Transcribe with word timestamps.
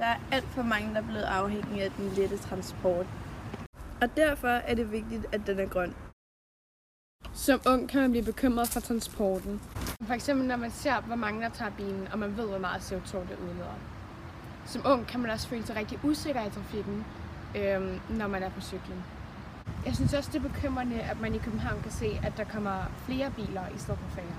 Der 0.00 0.06
er 0.06 0.16
alt 0.32 0.48
for 0.48 0.62
mange, 0.62 0.94
der 0.94 1.00
er 1.00 1.06
blevet 1.06 1.22
afhængige 1.22 1.84
af 1.84 1.90
den 1.90 2.08
lette 2.08 2.38
transport. 2.38 3.06
Og 4.00 4.16
derfor 4.16 4.48
er 4.48 4.74
det 4.74 4.92
vigtigt, 4.92 5.26
at 5.32 5.40
den 5.46 5.60
er 5.60 5.66
grøn. 5.66 5.94
Som 7.32 7.60
ung 7.66 7.88
kan 7.88 8.00
man 8.00 8.10
blive 8.10 8.24
bekymret 8.24 8.68
for 8.68 8.80
transporten. 8.80 9.60
For 10.06 10.14
eksempel 10.14 10.46
når 10.46 10.56
man 10.56 10.70
ser, 10.70 11.00
hvor 11.00 11.16
mange 11.16 11.42
der 11.42 11.48
tager 11.48 11.70
bilen, 11.70 12.08
og 12.12 12.18
man 12.18 12.36
ved, 12.36 12.46
hvor 12.48 12.58
meget 12.58 12.80
CO2 12.80 13.18
det 13.18 13.38
udleder. 13.42 13.78
Som 14.66 14.82
ung 14.84 15.06
kan 15.06 15.20
man 15.20 15.30
også 15.30 15.48
føle 15.48 15.66
sig 15.66 15.76
rigtig 15.76 15.98
usikker 16.04 16.46
i 16.46 16.50
trafikken, 16.50 17.04
øhm, 17.56 18.00
når 18.10 18.28
man 18.28 18.42
er 18.42 18.50
på 18.50 18.60
cyklen. 18.60 19.04
Jeg 19.86 19.94
synes 19.94 20.14
også, 20.14 20.30
det 20.32 20.44
er 20.44 20.48
bekymrende, 20.48 21.00
at 21.00 21.20
man 21.20 21.34
i 21.34 21.38
København 21.38 21.82
kan 21.82 21.92
se, 21.92 22.20
at 22.22 22.32
der 22.36 22.44
kommer 22.44 22.76
flere 23.06 23.30
biler 23.30 23.68
i 23.74 23.78
stedet 23.78 24.00
for 24.00 24.08
færre. 24.08 24.36